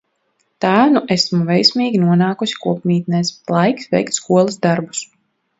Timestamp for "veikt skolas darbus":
3.93-5.07